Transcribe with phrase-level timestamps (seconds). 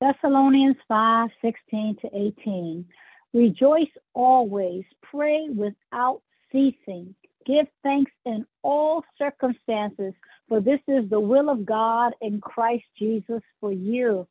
[0.00, 2.86] Thessalonians 5 16 to 18.
[3.32, 6.20] Rejoice always, pray without
[6.52, 7.14] ceasing,
[7.46, 10.12] give thanks in all circumstances,
[10.48, 14.26] for this is the will of God in Christ Jesus for you.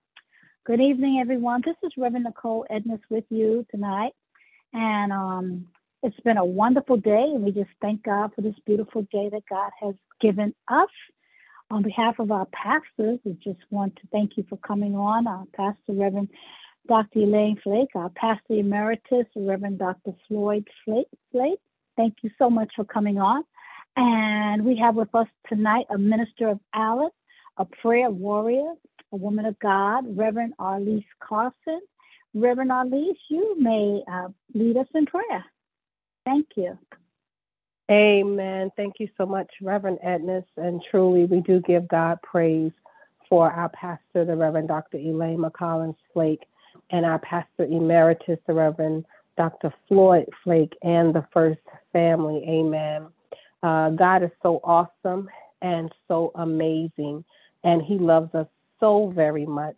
[0.66, 1.62] Good evening, everyone.
[1.66, 4.14] This is Reverend Nichole Edness with you tonight.
[4.74, 5.68] And um,
[6.04, 9.44] it's been a wonderful day, and we just thank God for this beautiful day that
[9.50, 10.90] God has given us.
[11.72, 15.26] On behalf of our pastors, we just want to thank you for coming on.
[15.26, 16.30] Our pastor, Reverend
[16.88, 17.20] Dr.
[17.20, 20.14] Elaine Flake, our pastor emeritus, Reverend Dr.
[20.28, 21.08] Floyd Flake.
[21.32, 21.60] Flake.
[21.98, 23.44] Thank you so much for coming on.
[23.98, 27.14] And we have with us tonight a minister of Alice,
[27.58, 28.74] a prayer warrior,
[29.12, 31.82] a woman of God, Reverend Arlise Carson.
[32.34, 35.46] Reverend Arlise, you may uh, lead us in prayer.
[36.26, 36.78] Thank you.
[37.92, 38.72] Amen.
[38.76, 40.46] Thank you so much, Reverend Edness.
[40.58, 42.72] And truly, we do give God praise
[43.30, 44.98] for our pastor, the Reverend Dr.
[44.98, 46.46] Elaine McCollins Flake,
[46.92, 49.06] and our pastor emeritus, the Reverend
[49.38, 49.72] Dr.
[49.88, 51.62] Floyd Flake, and the First
[51.94, 52.44] Family.
[52.48, 53.08] Amen.
[53.62, 55.30] Uh, God is so awesome
[55.62, 57.24] and so amazing,
[57.64, 58.48] and He loves us
[58.80, 59.78] so very much.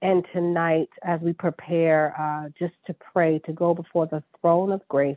[0.00, 4.86] And tonight, as we prepare uh, just to pray, to go before the throne of
[4.88, 5.16] grace,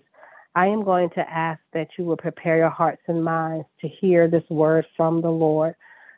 [0.56, 4.30] I am going to ask that you will prepare your hearts and minds to hear
[4.30, 5.76] this word from the Lord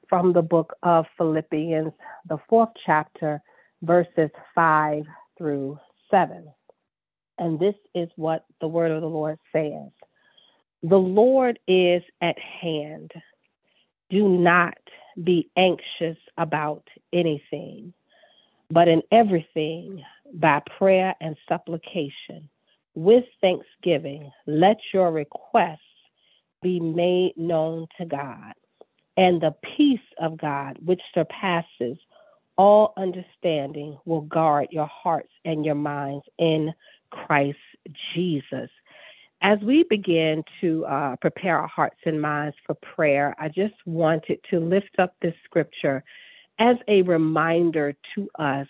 [0.10, 1.92] from the book of Philippians,
[2.30, 3.42] the fourth chapter,
[3.82, 5.04] verses 5
[5.38, 5.78] through
[6.10, 6.48] 7.
[7.40, 9.92] And this is what the word of the Lord says
[10.84, 13.12] The Lord is at hand.
[14.10, 14.78] Do not
[15.24, 17.94] be anxious about anything,
[18.70, 22.50] but in everything, by prayer and supplication
[22.98, 25.78] with thanksgiving, let your requests
[26.64, 28.54] be made known to God.
[29.16, 31.98] And the peace of God, which surpasses
[32.58, 36.74] all understanding, will guard your hearts and your minds in
[37.12, 37.60] Christ
[38.16, 38.70] Jesus.
[39.44, 44.40] As we begin to uh, prepare our hearts and minds for prayer, I just wanted
[44.50, 46.04] to lift up this scripture
[46.58, 48.68] as a reminder to us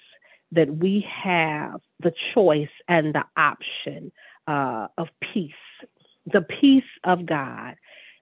[0.52, 4.12] that we have the choice and the option
[4.48, 5.52] uh, of peace,
[6.26, 7.76] the peace of God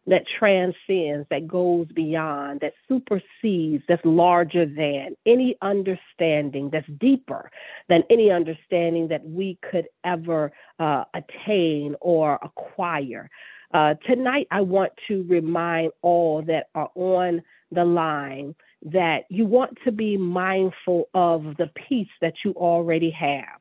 [0.07, 7.49] that transcends, that goes beyond, that supersedes, that's larger than any understanding, that's deeper
[7.89, 13.29] than any understanding that we could ever uh, attain or acquire.
[13.73, 19.77] Uh, tonight, I want to remind all that are on the line that you want
[19.83, 23.59] to be mindful of the peace that you already have.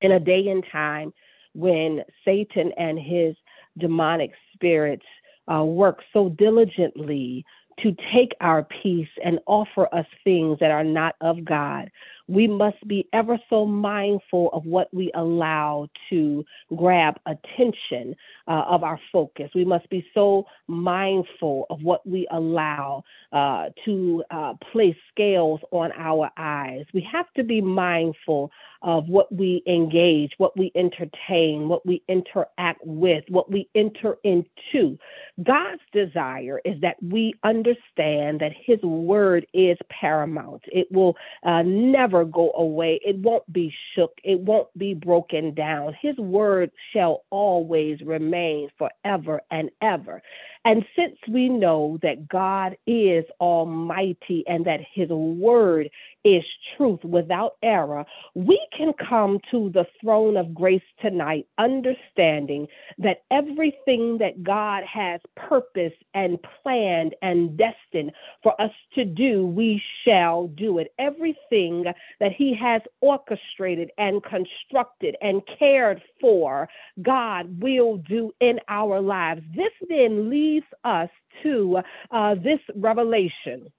[0.00, 1.12] In a day and time
[1.54, 3.36] when Satan and his
[3.78, 5.04] demonic spirits
[5.52, 7.44] uh, work so diligently
[7.82, 11.90] to take our peace and offer us things that are not of God,
[12.30, 16.44] we must be ever so mindful of what we allow to
[16.76, 18.14] grab attention
[18.46, 19.50] uh, of our focus.
[19.54, 23.02] We must be so mindful of what we allow
[23.32, 26.84] uh, to uh, place scales on our eyes.
[26.94, 28.52] We have to be mindful
[28.82, 34.98] of what we engage, what we entertain, what we interact with, what we enter into.
[35.42, 40.62] God's desire is that we understand that His word is paramount.
[40.72, 43.00] It will uh, never never go away.
[43.04, 44.12] It won't be shook.
[44.24, 45.96] It won't be broken down.
[46.00, 50.22] His word shall always remain forever and ever.
[50.64, 55.88] And since we know that God is almighty and that his word
[56.24, 56.44] is
[56.76, 58.04] truth without error,
[58.34, 62.66] we can come to the throne of grace tonight, understanding
[62.98, 69.82] that everything that God has purposed and planned and destined for us to do, we
[70.04, 70.92] shall do it.
[70.98, 71.84] Everything
[72.20, 76.68] that He has orchestrated and constructed and cared for,
[77.02, 79.42] God will do in our lives.
[79.54, 81.08] This then leads us
[81.42, 83.70] to uh, this revelation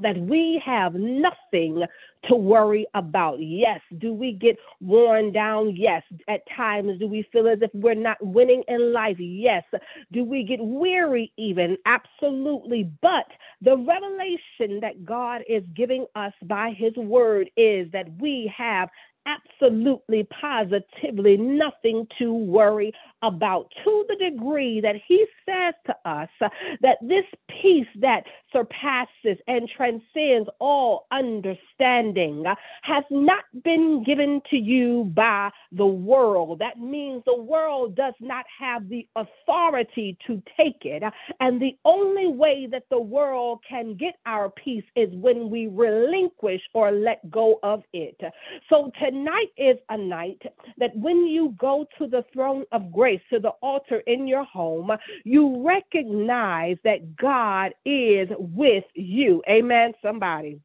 [0.00, 1.84] that we have nothing
[2.28, 3.40] to worry about.
[3.40, 3.80] Yes.
[3.98, 5.74] Do we get worn down?
[5.76, 6.02] Yes.
[6.28, 9.16] At times, do we feel as if we're not winning in life?
[9.18, 9.64] Yes.
[10.12, 11.76] Do we get weary even?
[11.86, 12.90] Absolutely.
[13.00, 13.26] But
[13.62, 18.88] the revelation that God is giving us by his word is that we have
[19.26, 22.92] absolutely, positively nothing to worry
[23.22, 26.28] about to the degree that he says to us
[26.80, 32.44] that this peace that surpasses and transcends all understanding
[32.82, 36.58] has not been given to you by the world.
[36.58, 41.02] That means the world does not have the authority to take it.
[41.40, 46.60] And the only way that the world can get our peace is when we relinquish
[46.74, 48.20] or let go of it.
[48.68, 49.15] So tonight
[49.56, 50.42] is a night
[50.78, 54.90] that when you go to the throne of grace, to the altar in your home,
[55.24, 59.42] you recognize that God is with you.
[59.48, 60.60] Amen, somebody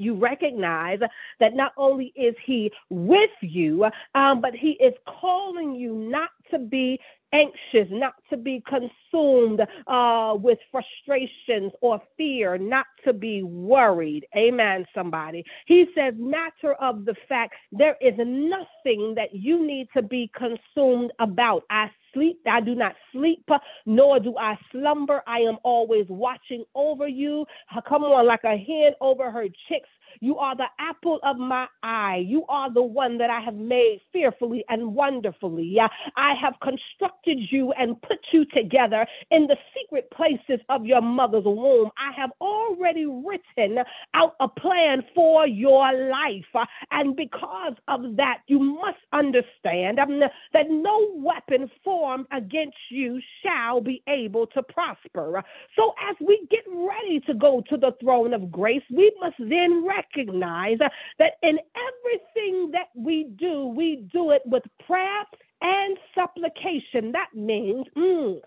[0.00, 0.98] you recognize
[1.38, 6.58] that not only is he with you, um, but he is calling you not to
[6.58, 6.98] be
[7.32, 14.26] anxious, not to be consumed uh, with frustrations or fear, not to be worried.
[14.36, 15.44] Amen, somebody.
[15.66, 21.12] He says, matter of the fact, there is nothing that you need to be consumed
[21.18, 21.64] about.
[21.70, 23.48] I sleep, I do not sleep,
[23.86, 25.22] nor do I slumber.
[25.26, 27.46] I am always watching over you.
[27.88, 29.88] Come on, like a hen over her chicks.
[30.20, 32.24] You are the apple of my eye.
[32.26, 35.76] You are the one that I have made fearfully and wonderfully.
[36.16, 41.44] I have constructed you and put you together in the secret places of your mother's
[41.44, 41.90] womb.
[41.98, 43.78] I have already written
[44.14, 46.66] out a plan for your life.
[46.90, 50.20] And because of that, you must understand um,
[50.52, 55.42] that no weapon formed against you shall be able to prosper.
[55.76, 59.84] So as we get ready to go to the throne of grace, we must then
[59.86, 60.78] recognize recognize
[61.18, 61.58] that in
[61.88, 65.24] everything that we do, we do it with prayer
[65.62, 67.12] and supplication.
[67.12, 68.40] That means mm,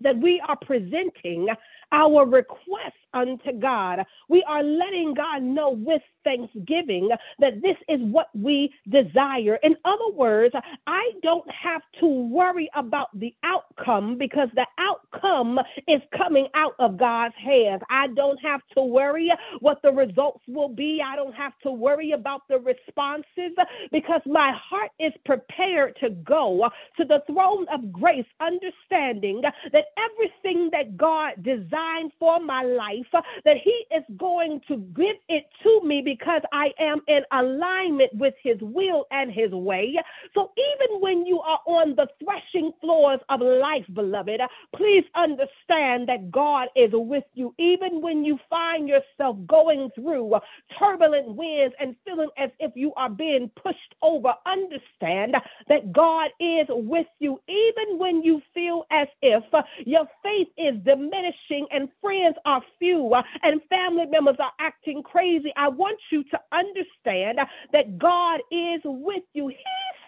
[0.00, 1.48] that we are presenting
[1.92, 4.04] our request unto God.
[4.28, 9.58] We are letting God know with thanksgiving that this is what we desire.
[9.62, 10.54] In other words,
[10.86, 16.96] I don't have to worry about the outcome because the outcome is coming out of
[16.98, 17.82] God's hands.
[17.90, 19.30] I don't have to worry
[19.60, 21.02] what the results will be.
[21.04, 23.56] I don't have to worry about the responses
[23.90, 29.42] because my heart is prepared to go to the throne of grace, understanding
[29.72, 33.01] that everything that God designed for my life,
[33.44, 38.34] that He is going to give it to me because I am in alignment with
[38.42, 39.96] his will and his way.
[40.34, 44.40] So even when you are on the threshing floors of life, beloved,
[44.74, 47.54] please understand that God is with you.
[47.58, 50.34] Even when you find yourself going through
[50.78, 55.36] turbulent winds and feeling as if you are being pushed over, understand
[55.68, 57.40] that God is with you.
[57.48, 59.42] Even when you feel as if
[59.86, 65.52] your faith is diminishing and friends are few Uh, and family members are acting crazy,
[65.56, 67.38] I want you to understand
[67.72, 69.48] that God is with you.
[69.48, 69.56] He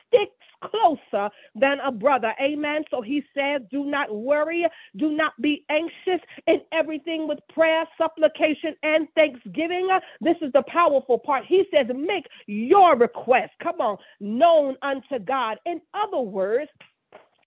[0.08, 0.32] sticks
[0.62, 2.32] closer than a brother.
[2.40, 2.84] Amen.
[2.90, 4.66] So he says, Do not worry,
[4.96, 9.88] do not be anxious in everything with prayer, supplication, and thanksgiving.
[10.20, 11.44] This is the powerful part.
[11.46, 15.58] He says, Make your request, come on, known unto God.
[15.66, 16.70] In other words,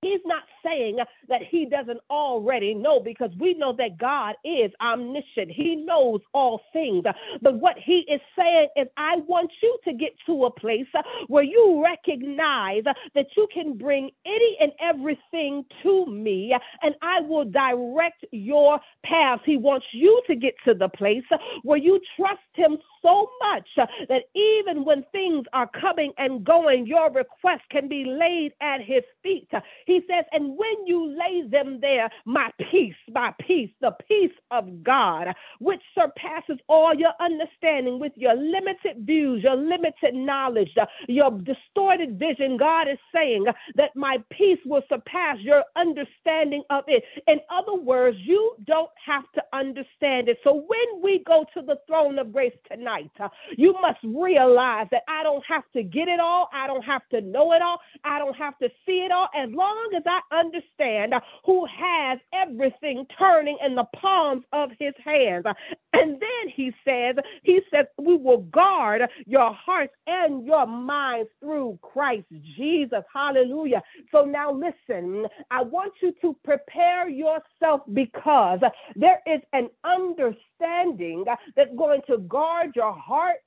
[0.07, 5.51] He's not saying that he doesn't already know because we know that God is omniscient.
[5.51, 7.03] He knows all things.
[7.41, 10.87] But what he is saying is, I want you to get to a place
[11.27, 12.83] where you recognize
[13.15, 19.39] that you can bring any and everything to me and I will direct your path.
[19.45, 21.23] He wants you to get to the place
[21.63, 23.67] where you trust him so much
[24.09, 29.03] that even when things are coming and going, your request can be laid at his
[29.23, 29.49] feet.
[29.85, 34.83] He says, and when you lay them there, my peace, my peace, the peace of
[34.83, 35.27] God,
[35.59, 40.69] which surpasses all your understanding with your limited views, your limited knowledge,
[41.07, 43.45] your distorted vision, God is saying
[43.75, 47.03] that my peace will surpass your understanding of it.
[47.27, 50.39] In other words, you don't have to understand it.
[50.43, 55.03] So when we go to the throne of grace tonight, uh, you must realize that
[55.07, 58.19] I don't have to get it all, I don't have to know it all, I
[58.19, 59.27] don't have to see it all.
[59.35, 61.13] As long as I understand
[61.45, 65.45] who has everything turning in the palms of his hands.
[65.93, 71.79] And then he says, he says, we will guard your hearts and your minds through
[71.81, 73.03] Christ Jesus.
[73.13, 73.81] Hallelujah.
[74.11, 78.59] So now listen, I want you to prepare yourself because
[78.95, 83.41] there is an understanding that's going to guard your hearts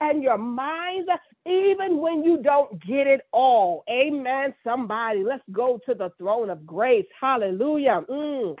[0.00, 1.08] and your minds
[1.46, 3.84] even when you don't get it all.
[3.90, 4.54] Amen.
[4.64, 7.06] Somebody, let's go to the throne of grace.
[7.20, 8.02] Hallelujah.
[8.10, 8.56] Mm.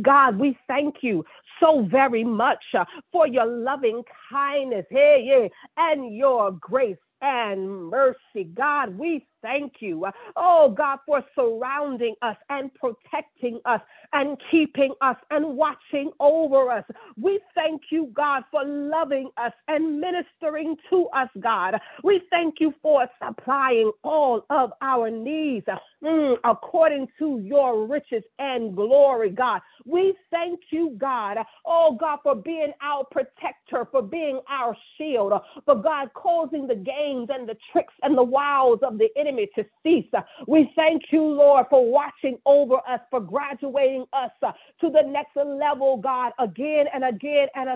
[0.00, 1.24] God, we thank you
[1.60, 8.44] so very much uh, for your loving kindness, hey, yeah, and your grace and mercy.
[8.54, 10.06] God, we thank you.
[10.36, 13.80] Oh, God, for surrounding us and protecting us
[14.12, 16.84] and keeping us and watching over us.
[17.20, 21.74] We thank you, God, for loving us and ministering to us, God.
[22.02, 25.66] We thank you for supplying all of our needs
[26.02, 29.60] mm, according to your riches and glory, God.
[29.84, 35.32] We thank you, God, oh God, for being our protector, for being our shield,
[35.64, 39.64] for God causing the games and the tricks and the wiles of the enemy to
[39.82, 40.06] cease.
[40.16, 45.02] Uh, we thank you, Lord, for watching over us, for graduating us uh, to the
[45.02, 47.70] next level, God, again and again and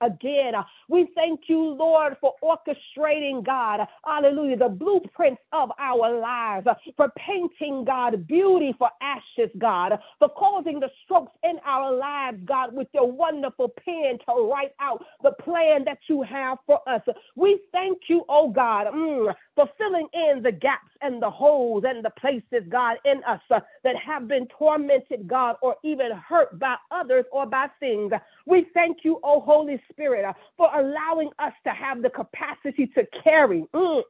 [0.00, 0.54] again.
[0.54, 7.10] Uh, we thank you, Lord, for orchestrating, God, hallelujah, the blueprints of our lives, for
[7.16, 12.88] painting, God, beauty for ashes, God, for causing the strokes in our lives, God, with
[12.92, 17.02] your wonderful pen to write out the plan that you have for us.
[17.36, 22.04] We thank you, oh God, mm, for filling in the gaps and the holes and
[22.04, 26.76] the places, God, in us uh, that have been tormented, God, or even hurt by
[26.90, 28.12] others or by things.
[28.46, 33.06] We thank you, oh Holy Spirit, uh, for allowing us to have the capacity to
[33.22, 33.64] carry.
[33.74, 34.02] Mm,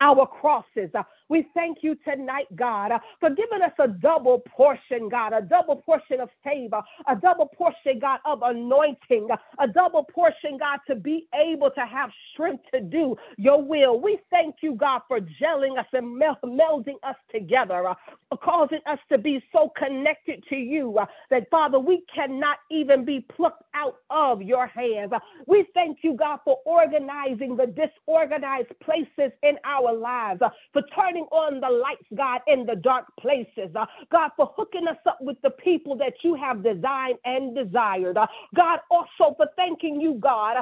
[0.00, 0.90] our crosses.
[0.94, 5.42] Uh, we thank you tonight, God, uh, for giving us a double portion, God, a
[5.42, 10.94] double portion of favor, a double portion, God, of anointing, a double portion, God, to
[10.94, 14.00] be able to have strength to do your will.
[14.00, 17.94] We thank you, God, for gelling us and melding us together, uh,
[18.42, 23.26] causing us to be so connected to you uh, that, Father, we cannot even be
[23.34, 25.12] plucked out of your hands.
[25.12, 30.82] Uh, we thank you, God, for organizing the disorganized places in our lives, uh, for
[30.94, 33.74] turning on the lights, God, in the dark places.
[33.74, 38.16] Uh, God, for hooking us up with the people that you have designed and desired.
[38.16, 40.56] Uh, God, also for thanking you, God,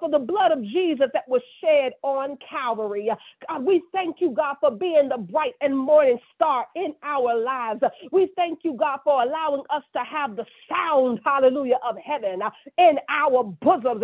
[0.00, 3.10] for the blood of Jesus that was shed on Calvary.
[3.48, 7.80] God, we thank you, God, for being the bright and morning star in our lives.
[8.10, 12.40] We thank you, God, for allowing us to have the sound, hallelujah, of heaven
[12.78, 14.02] in our bosoms.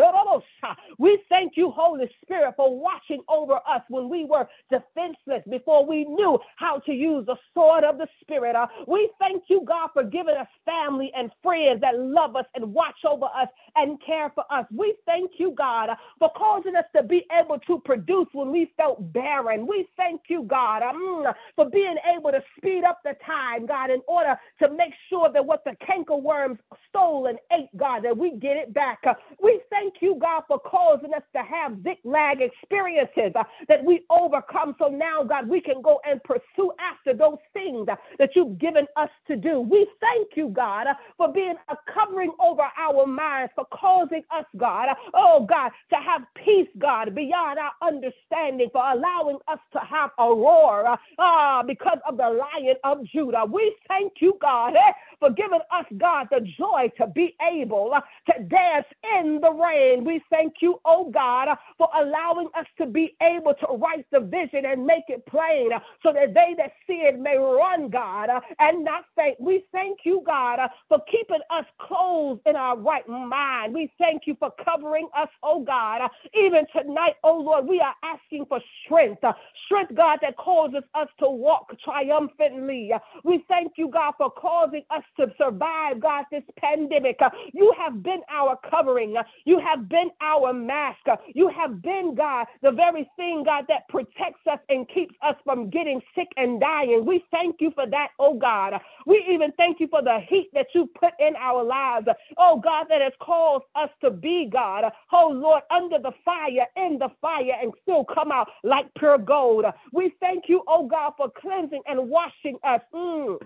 [0.99, 6.05] We thank you, Holy Spirit, for watching over us when we were defenseless before we
[6.05, 8.57] knew how to use the sword of the Spirit.
[8.57, 12.73] Uh, we thank you, God, for giving us family and friends that love us and
[12.73, 14.67] watch over us and care for us.
[14.75, 19.13] We thank you, God, for causing us to be able to produce when we felt
[19.13, 19.67] barren.
[19.67, 21.25] We thank you, God, um,
[21.57, 25.45] for being able to speed up the time, God, in order to make sure that
[25.45, 28.99] what the cankerworms stole and ate, God, that we get it back.
[29.07, 34.05] Uh, we thank you, God, for causing us to have zigzag experiences uh, that we
[34.11, 34.48] overcome.
[34.51, 37.87] Come so now, God, we can go and pursue after those things
[38.19, 39.61] that you've given us to do.
[39.61, 40.87] We thank you, God,
[41.17, 46.23] for being a covering over our minds, for causing us, God, oh God, to have
[46.45, 52.17] peace, God, beyond our understanding, for allowing us to have a roar uh, because of
[52.17, 53.45] the lion of Judah.
[53.45, 57.93] We thank you, God, eh, for giving us, God, the joy to be able
[58.27, 58.87] to dance
[59.19, 60.05] in the rain.
[60.05, 61.49] We thank you, oh God,
[61.79, 65.71] for allowing us to be able to write the vision and make it plain
[66.03, 69.41] so that they that see it may run, God, and not faint.
[69.41, 70.59] We thank you, God,
[70.89, 73.75] for keeping us clothed in our right mind.
[73.75, 76.03] We thank you for covering us, oh God.
[76.35, 79.23] Even tonight, oh Lord, we are asking for strength.
[79.67, 82.91] Strength, God, that causes us to walk triumphantly.
[83.25, 87.17] We thank you, God, for causing us to survive, God, this pandemic.
[87.21, 89.17] Uh, you have been our covering.
[89.17, 91.01] Uh, you have been our mask.
[91.11, 95.35] Uh, you have been, God, the very thing, God, that protects us and keeps us
[95.45, 97.05] from getting sick and dying.
[97.07, 98.75] We thank you for that, oh God.
[99.07, 102.87] We even thank you for the heat that you put in our lives, oh God,
[102.89, 107.57] that has caused us to be, God, oh Lord, under the fire, in the fire,
[107.61, 109.65] and still come out like pure gold.
[109.93, 112.81] We thank you, oh God, for cleansing and washing us.
[112.95, 113.39] Mm.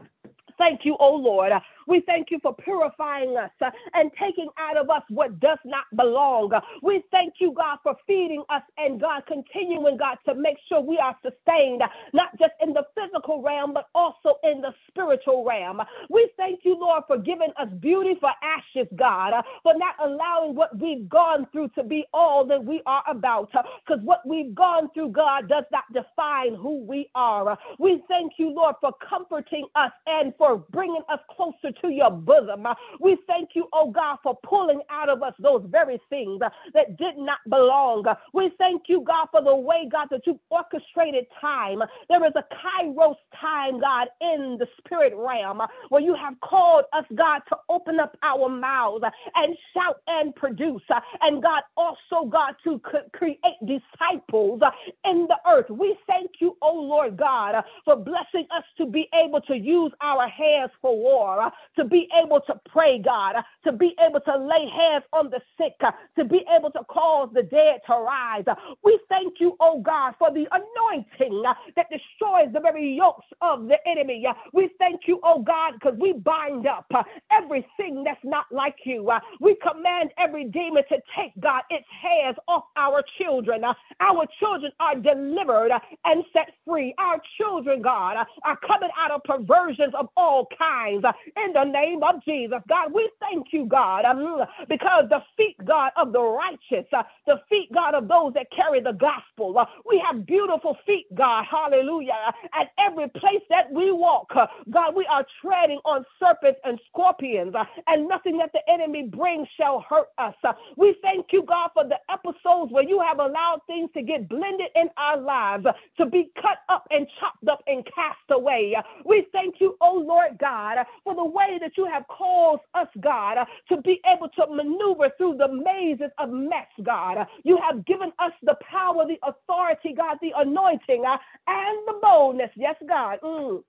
[0.58, 1.52] Thank you, oh Lord.
[1.88, 3.50] We thank you for purifying us
[3.94, 6.52] and taking out of us what does not belong.
[6.82, 10.98] We thank you, God, for feeding us and God continuing, God, to make sure we
[10.98, 11.82] are sustained,
[12.12, 15.80] not just in the physical realm, but also in the spiritual realm.
[16.10, 19.32] We thank you, Lord, for giving us beauty for ashes, God,
[19.62, 23.50] for not allowing what we've gone through to be all that we are about.
[23.52, 27.58] Because what we've gone through, God, does not define who we are.
[27.78, 32.66] We thank you, Lord, for comforting us and for bringing us closer to your bosom.
[32.98, 36.40] We thank you, oh God, for pulling out of us those very things
[36.74, 38.04] that did not belong.
[38.34, 41.78] We thank you, God, for the way, God, that you've orchestrated time.
[42.08, 47.04] There is a kairos time, God, in the spirit realm where you have called us,
[47.14, 49.04] God, to open up our mouths
[49.36, 50.82] and shout and produce.
[51.20, 52.80] And God, also, God, to
[53.14, 54.60] create disciples
[55.04, 55.70] in the earth.
[55.70, 60.31] We thank you, oh Lord God, for blessing us to be able to use our
[60.36, 64.36] hands for war, uh, to be able to pray, God, uh, to be able to
[64.36, 68.44] lay hands on the sick, uh, to be able to cause the dead to rise.
[68.82, 71.42] We thank you, oh God, for the anointing
[71.76, 74.26] that destroys the very yokes of the enemy.
[74.52, 76.90] We thank you, oh God, because we bind up
[77.30, 79.10] everything that's not like you.
[79.40, 83.62] We command every demon to take, God, its hands off our children.
[84.00, 85.72] Our children are delivered
[86.04, 86.94] and set free.
[86.98, 91.04] Our children, God, are coming out of perversions of all kinds
[91.36, 92.58] in the name of Jesus.
[92.68, 97.36] God, we thank you, God, um, because the feet, God, of the righteous, uh, the
[97.50, 102.14] feet, God, of those that carry the gospel, uh, we have beautiful feet, God, hallelujah.
[102.58, 107.54] At every place that we walk, uh, God, we are treading on serpents and scorpions,
[107.88, 110.34] and nothing that the enemy brings shall hurt us.
[110.76, 114.68] We thank you, God, for the episodes where you have allowed things to get blended
[114.76, 115.66] in our lives,
[115.98, 118.76] to be cut up and chopped up and cast away.
[119.04, 123.38] We thank you, oh Lord God, for the way that you have caused us, God,
[123.68, 127.26] to be able to maneuver through the mazes of mess, God.
[127.44, 131.04] You have given us the power, the authority, God, the anointing,
[131.46, 132.50] and the boldness.
[132.56, 133.18] Yes, God.
[133.22, 133.62] Mm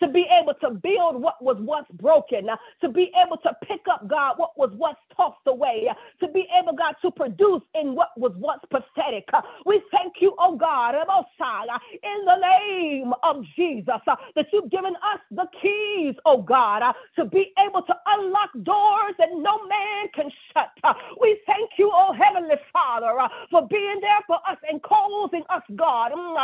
[0.00, 3.80] to be able to build what was once broken, uh, to be able to pick
[3.90, 5.88] up, God, what was once tossed away,
[6.20, 9.28] to be able, God, to produce in what was once pathetic.
[9.64, 15.46] We thank you, oh God, in the name of Jesus, that you've given us the
[15.62, 16.82] keys, oh God,
[17.16, 20.70] to be able to unlock doors that no man can shut.
[21.20, 23.12] We thank you, oh Heavenly Father,
[23.50, 26.36] for being there for us and causing us, God, mm,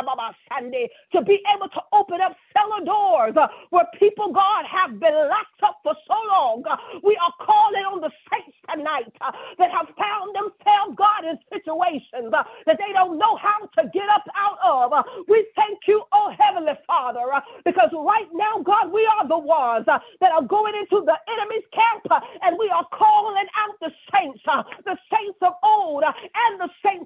[1.12, 3.34] to be able to open up cellar doors
[3.70, 6.64] where people, God, have been locked up for so long.
[7.02, 12.32] We are calling on the saints tonight uh, that have found themselves, God, in situations
[12.32, 14.92] uh, that they don't know how to get up out of.
[14.92, 19.38] Uh, we thank you, oh Heavenly Father, uh, because right now, God, we are the
[19.38, 22.06] ones that are going into the enemy's camp
[22.42, 24.42] and we are calling out the saints,
[24.84, 26.60] the saints of old and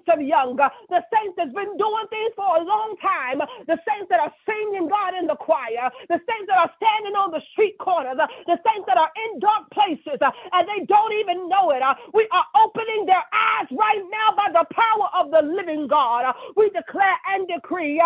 [0.06, 4.08] the of young, the saints that's been doing things for a long time, the saints
[4.10, 7.76] that are singing, God, in the choir, the saints that are standing on the street
[7.78, 11.82] corners, the saints that are in dark places and they don't even know it.
[12.14, 16.34] We are opening their eyes right now by the power of the living God.
[16.56, 18.00] We declare and decree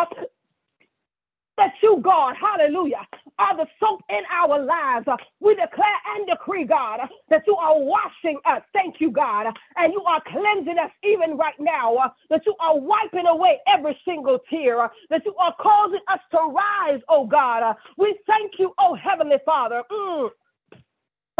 [1.57, 3.07] that you, God, hallelujah,
[3.41, 5.09] are the soap in our lives.
[5.41, 7.01] We declare and decree, God,
[7.31, 8.63] that you are washing us.
[8.75, 9.47] Thank you, God.
[9.77, 12.15] And you are cleansing us even right now.
[12.31, 14.91] That you are wiping away every single tear.
[15.11, 17.77] That you are causing us to rise, oh God.
[17.99, 19.83] We thank you, oh Heavenly Father.
[19.93, 20.31] Mm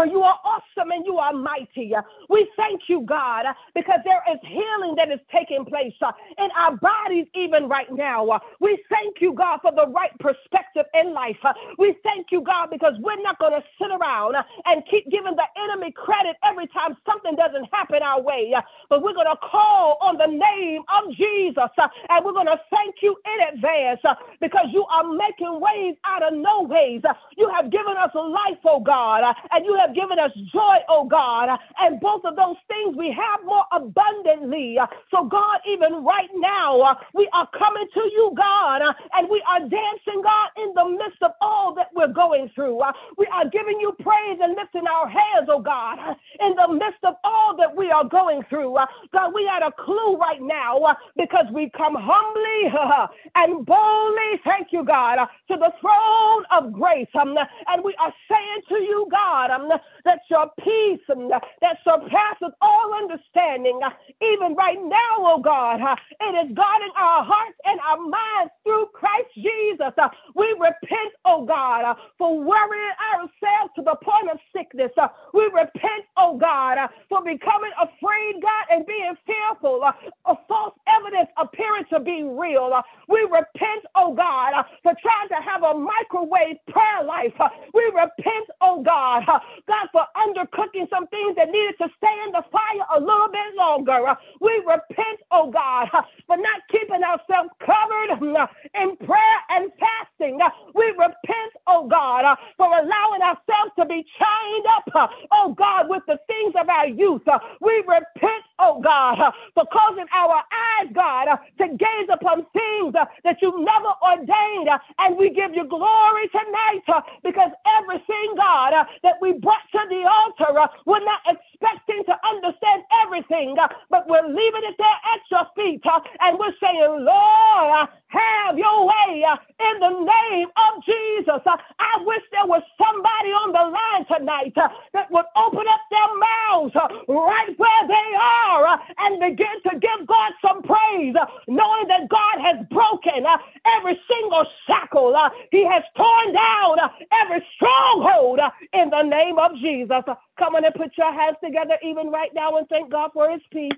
[0.01, 1.93] for you are awesome and you are mighty.
[2.27, 6.75] We thank you, God, because there is healing that is taking place uh, in our
[6.77, 8.27] bodies even right now.
[8.27, 11.37] Uh, we thank you, God, for the right perspective in life.
[11.43, 15.05] Uh, we thank you, God, because we're not going to sit around uh, and keep
[15.11, 18.53] giving the enemy credit every time something doesn't happen our way,
[18.89, 21.69] but we're going to call on the name of Jesus
[22.09, 24.01] and we're going to thank you in advance
[24.41, 27.01] because you are making ways out of no ways.
[27.37, 31.05] You have given us life, oh God, and you have have given us joy, oh
[31.07, 31.49] God,
[31.79, 34.77] and both of those things we have more abundantly.
[35.11, 38.81] So, God, even right now, we are coming to you, God,
[39.13, 42.81] and we are dancing, God, in the midst of all that we're going through.
[43.17, 45.97] We are giving you praise and lifting our hands, oh God,
[46.39, 48.77] in the midst of all that we are going through.
[49.13, 52.71] God, we had a clue right now because we come humbly
[53.35, 55.17] and boldly, thank you, God,
[55.49, 57.07] to the throne of grace.
[57.19, 57.35] Um,
[57.67, 59.69] and we are saying to you, God, um,
[60.05, 63.89] that your peace um, that surpasses all understanding, uh,
[64.21, 68.87] even right now, oh God, uh, it is guarding our hearts and our minds through
[68.93, 69.93] Christ Jesus.
[69.97, 74.91] Uh, we repent, oh God, for worrying ourselves to the point of sickness.
[75.33, 76.77] We repent, oh God,
[77.09, 79.83] for becoming afraid, God, and being fearful
[80.25, 82.71] of false evidence appearing to be real.
[83.07, 87.33] We repent, oh God, for trying to have a microwave prayer life.
[87.73, 89.23] We repent, oh God,
[89.67, 93.55] God, for undercooking some things that needed to stay in the fire a little bit
[93.55, 94.07] longer.
[94.07, 98.47] Uh, we repent, oh God, uh, for not keeping ourselves covered uh,
[98.81, 100.39] in prayer and fasting.
[100.75, 102.25] We repent, oh God,
[102.57, 107.23] for allowing ourselves to be chained up, oh God, with the things of our youth.
[107.61, 109.17] We repent, oh God,
[109.53, 114.69] for causing our eyes, God, uh, to gaze upon things uh, that you never ordained.
[114.69, 119.65] uh, and we give you glory tonight uh, because everything, God, uh, that we brought
[119.73, 123.55] to the altar, uh, we're not expecting to understand everything,
[123.89, 125.81] but we're leaving it there at your feet.
[126.19, 129.23] and we're saying, Lord, have your way
[129.59, 131.41] in the name of Jesus.
[131.45, 134.53] I wish there was somebody on the line tonight
[134.93, 136.75] that would open up their mouths
[137.07, 142.37] right where they are and begin to give God some praise, uh, knowing that God
[142.41, 143.37] has broken uh,
[143.77, 145.15] every single shackle.
[145.15, 146.77] uh, he has torn down
[147.23, 148.39] every stronghold
[148.73, 150.03] in the name of Jesus.
[150.37, 153.41] Come on and put your hands together even right now and thank God for his
[153.51, 153.71] peace.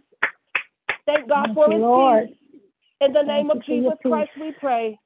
[1.05, 2.27] Thank God Thank for his Lord.
[2.27, 2.37] peace.
[3.01, 3.91] In the name of Jesus.
[4.01, 4.97] Christ, we pray.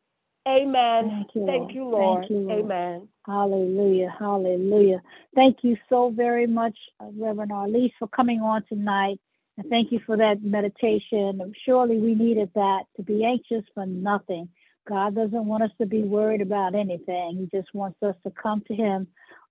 [0.47, 1.09] Amen.
[1.09, 1.73] Thank you, Thank Lord.
[1.73, 2.21] you, Lord.
[2.21, 2.65] Thank you, Lord.
[2.65, 3.07] Amen.
[3.25, 4.15] Hallelujah.
[4.17, 5.01] Hallelujah.
[5.35, 9.19] Thank you so very much, Reverend Arlise, for coming on tonight.
[9.57, 11.53] And thank you for that meditation.
[11.65, 14.49] Surely we needed that to be anxious for nothing.
[14.87, 17.37] God doesn't want us to be worried about anything.
[17.51, 19.07] He just wants us to come to Him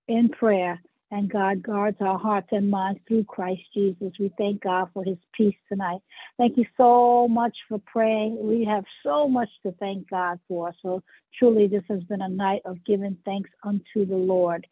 [0.07, 0.81] in prayer.
[1.09, 4.11] And God guards our hearts and minds through Christ Jesus.
[4.19, 5.99] We thank God for His peace tonight.
[6.37, 8.37] Thank you so much for praying.
[8.41, 10.73] We have so much to thank God for.
[10.81, 11.03] So
[11.37, 14.67] truly, this has been a night of giving thanks unto the Lord.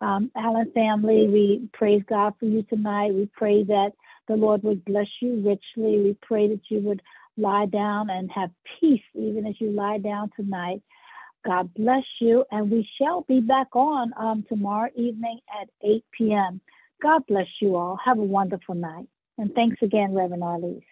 [0.00, 3.12] Um, Allen family, we praise God for you tonight.
[3.12, 3.92] We pray that
[4.30, 6.00] the Lord would bless you richly.
[6.00, 7.02] We pray that you would
[7.36, 10.82] lie down and have peace even as you lie down tonight.
[11.44, 16.60] God bless you, and we shall be back on um, tomorrow evening at 8 p.m.
[17.02, 17.98] God bless you all.
[18.04, 19.08] Have a wonderful night.
[19.36, 20.82] And thanks again, Reverend Arlise.